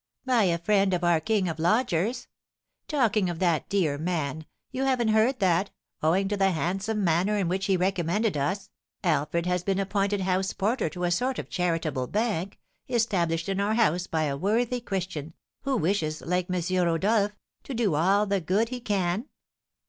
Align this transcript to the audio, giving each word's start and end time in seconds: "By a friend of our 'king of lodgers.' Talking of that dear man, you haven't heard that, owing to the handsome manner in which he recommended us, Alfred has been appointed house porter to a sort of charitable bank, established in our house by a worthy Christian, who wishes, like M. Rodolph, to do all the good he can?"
"By 0.25 0.45
a 0.45 0.57
friend 0.57 0.95
of 0.95 1.03
our 1.03 1.19
'king 1.19 1.47
of 1.47 1.59
lodgers.' 1.59 2.27
Talking 2.87 3.29
of 3.29 3.37
that 3.37 3.69
dear 3.69 3.99
man, 3.99 4.47
you 4.71 4.83
haven't 4.85 5.09
heard 5.09 5.37
that, 5.41 5.69
owing 6.01 6.27
to 6.29 6.35
the 6.35 6.49
handsome 6.49 7.03
manner 7.03 7.37
in 7.37 7.47
which 7.47 7.67
he 7.67 7.77
recommended 7.77 8.35
us, 8.35 8.71
Alfred 9.03 9.45
has 9.45 9.63
been 9.63 9.77
appointed 9.77 10.21
house 10.21 10.53
porter 10.53 10.89
to 10.89 11.03
a 11.03 11.11
sort 11.11 11.37
of 11.37 11.51
charitable 11.51 12.07
bank, 12.07 12.57
established 12.89 13.47
in 13.47 13.59
our 13.59 13.75
house 13.75 14.07
by 14.07 14.23
a 14.23 14.35
worthy 14.35 14.79
Christian, 14.81 15.35
who 15.65 15.77
wishes, 15.77 16.21
like 16.21 16.47
M. 16.51 16.59
Rodolph, 16.83 17.33
to 17.65 17.75
do 17.75 17.93
all 17.93 18.25
the 18.25 18.41
good 18.41 18.69
he 18.69 18.79
can?" 18.79 19.27